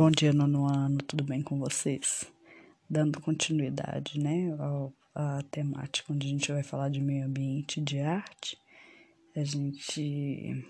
[0.00, 2.24] Bom dia, nono ano, tudo bem com vocês?
[2.88, 8.00] Dando continuidade, né, ao, à temática onde a gente vai falar de meio ambiente de
[8.00, 8.56] arte,
[9.36, 10.66] a gente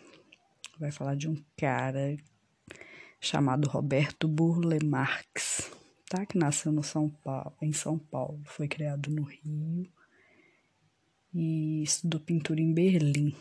[0.80, 2.16] vai falar de um cara
[3.20, 5.70] chamado Roberto Burle Marx,
[6.08, 6.26] tá?
[6.26, 9.88] Que nasceu no São Paulo, em São Paulo, foi criado no Rio
[11.32, 13.32] e estudou pintura em Berlim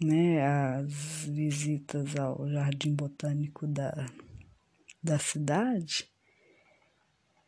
[0.00, 4.06] né, as visitas ao Jardim Botânico da,
[5.02, 6.10] da cidade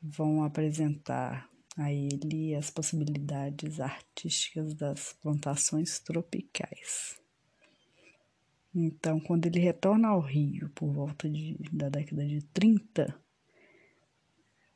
[0.00, 7.18] vão apresentar a ele as possibilidades artísticas das plantações tropicais.
[8.74, 13.14] Então, quando ele retorna ao Rio por volta de, da década de 30,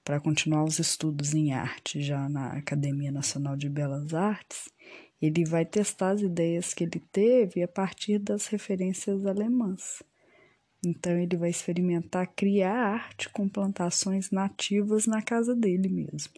[0.05, 4.71] para continuar os estudos em arte já na Academia Nacional de Belas Artes,
[5.27, 10.03] ele vai testar as ideias que ele teve a partir das referências alemãs.
[10.85, 16.35] Então, ele vai experimentar criar arte com plantações nativas na casa dele mesmo.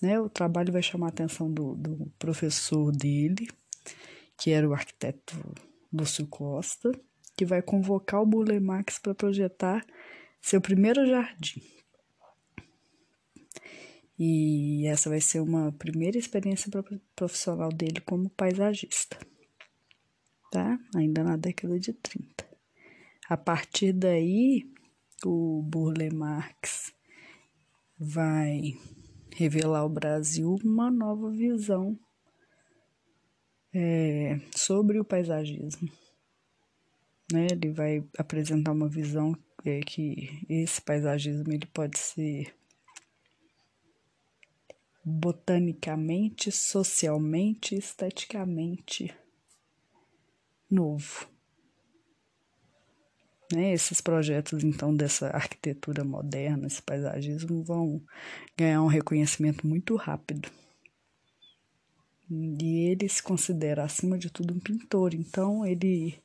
[0.00, 0.18] Né?
[0.18, 3.48] O trabalho vai chamar a atenção do, do professor dele,
[4.36, 5.36] que era o arquiteto
[5.92, 6.90] Lúcio Costa,
[7.36, 9.84] que vai convocar o Burle Marx para projetar
[10.40, 11.62] seu primeiro jardim.
[14.22, 16.70] E essa vai ser uma primeira experiência
[17.16, 19.18] profissional dele como paisagista,
[20.52, 20.78] tá?
[20.94, 22.46] Ainda na década de 30.
[23.30, 24.70] A partir daí,
[25.24, 26.92] o Burle Marx
[27.98, 28.74] vai
[29.34, 31.98] revelar ao Brasil uma nova visão
[33.72, 35.90] é, sobre o paisagismo.
[37.32, 37.46] Né?
[37.52, 42.59] Ele vai apresentar uma visão é, que esse paisagismo ele pode ser
[45.04, 49.14] botanicamente, socialmente, esteticamente
[50.70, 51.28] novo.
[53.52, 53.72] Né?
[53.72, 58.00] Esses projetos, então, dessa arquitetura moderna, esse paisagismo, vão
[58.56, 60.48] ganhar um reconhecimento muito rápido.
[62.30, 66.22] E ele se considera, acima de tudo, um pintor, então ele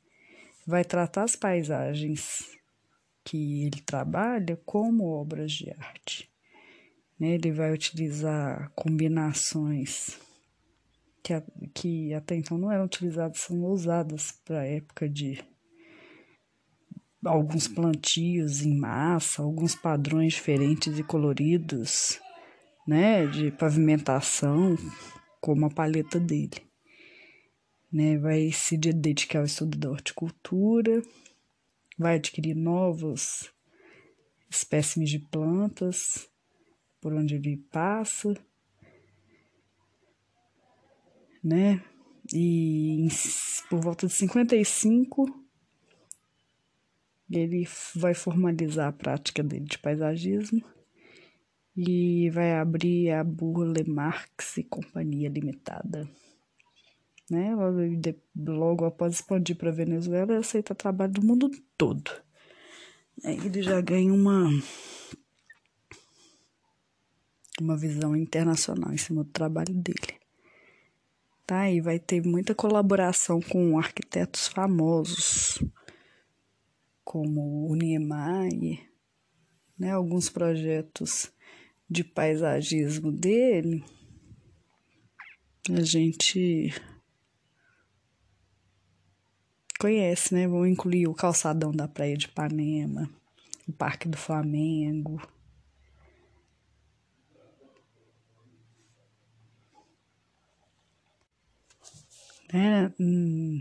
[0.64, 2.48] vai tratar as paisagens
[3.24, 6.30] que ele trabalha como obras de arte.
[7.18, 7.30] Né?
[7.30, 10.18] Ele vai utilizar combinações
[11.26, 11.32] que,
[11.74, 15.42] que até então não eram utilizadas, são usadas para a época de
[17.24, 22.20] alguns plantios em massa, alguns padrões diferentes e coloridos,
[22.86, 24.76] né, de pavimentação,
[25.40, 26.64] como a paleta dele.
[27.92, 31.02] Né, vai se dedicar ao estudo da horticultura,
[31.98, 33.50] vai adquirir novos
[34.48, 36.28] espécimes de plantas,
[37.00, 38.34] por onde ele passa,
[41.42, 41.82] né?
[42.32, 43.08] E
[43.70, 45.46] por volta de 55
[47.30, 50.64] ele vai formalizar a prática dele de paisagismo
[51.76, 56.08] e vai abrir a Burle Marx e Companhia Limitada.
[57.30, 57.54] Né?
[58.36, 62.10] Logo após expandir para a Venezuela, ele aceita trabalho do mundo todo.
[63.22, 64.48] Ele já ganha uma
[67.60, 70.20] uma visão internacional em cima do trabalho dele.
[71.46, 71.70] Tá?
[71.70, 75.62] E vai ter muita colaboração com arquitetos famosos,
[77.04, 78.80] como o Niemeyer,
[79.78, 79.92] né?
[79.92, 81.30] alguns projetos
[81.88, 83.84] de paisagismo dele.
[85.70, 86.72] A gente
[89.78, 90.48] conhece, né?
[90.48, 93.08] Vou incluir o calçadão da Praia de Ipanema,
[93.68, 95.20] o Parque do Flamengo,
[102.56, 102.90] né?
[102.98, 103.60] Hum,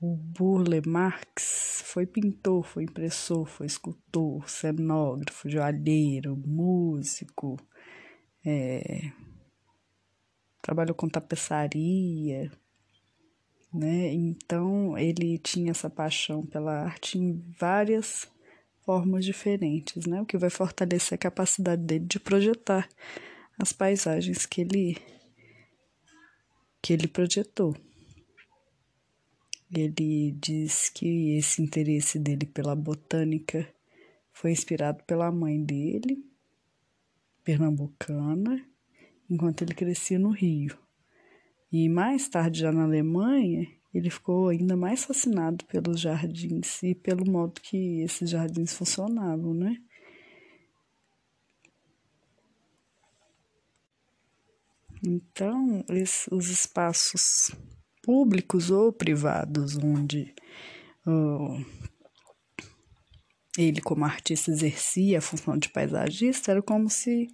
[0.00, 7.58] o Burle Marx foi pintor, foi impressor, foi escultor, cenógrafo, joalheiro, músico,
[8.44, 9.12] é,
[10.62, 12.50] trabalhou com tapeçaria,
[13.72, 14.10] né?
[14.14, 18.26] Então ele tinha essa paixão pela arte em várias
[18.82, 20.22] formas diferentes, né?
[20.22, 22.88] O que vai fortalecer a capacidade dele de projetar
[23.58, 25.13] as paisagens que ele
[26.84, 27.74] que ele projetou.
[29.74, 33.66] Ele diz que esse interesse dele pela botânica
[34.30, 36.22] foi inspirado pela mãe dele,
[37.42, 38.62] pernambucana,
[39.30, 40.78] enquanto ele crescia no Rio.
[41.72, 47.24] E mais tarde, já na Alemanha, ele ficou ainda mais fascinado pelos jardins e pelo
[47.24, 49.80] modo que esses jardins funcionavam, né?
[55.06, 55.84] Então,
[56.30, 57.50] os espaços
[58.02, 60.34] públicos ou privados onde
[61.06, 61.64] uh,
[63.58, 67.28] ele, como artista, exercia a função de paisagista, era como se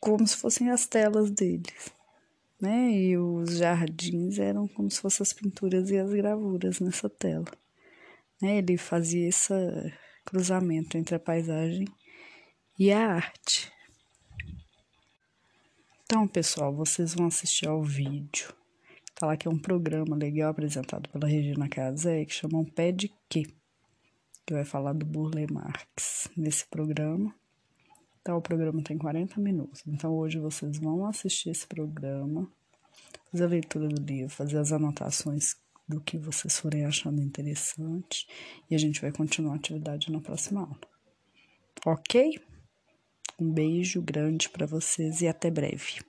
[0.00, 1.92] como se fossem as telas deles,
[2.58, 2.90] né?
[2.90, 7.46] E os jardins eram como se fossem as pinturas e as gravuras nessa tela.
[8.40, 8.58] Né?
[8.58, 9.52] Ele fazia esse
[10.24, 11.86] cruzamento entre a paisagem
[12.78, 13.72] e a arte.
[16.04, 18.54] Então, pessoal, vocês vão assistir ao vídeo.
[19.14, 22.92] Tá lá que é um programa legal apresentado pela Regina Casé que chama Um Pé
[22.92, 23.44] de Quê?
[24.44, 27.34] Que vai falar do Burle Marx nesse programa.
[28.20, 29.82] Então, o programa tem 40 minutos.
[29.86, 32.50] Então, hoje vocês vão assistir esse programa,
[33.30, 35.56] fazer a leitura do livro, fazer as anotações
[35.88, 38.28] do que vocês forem achando interessante.
[38.70, 40.78] E a gente vai continuar a atividade na próxima aula.
[41.86, 42.38] Ok?
[43.38, 46.00] Um beijo grande para vocês e até breve.